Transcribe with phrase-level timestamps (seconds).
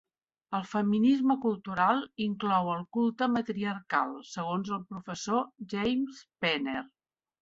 [0.59, 6.83] El feminisme cultural inclou el "culte matriarcal", segons el Professor James Penner.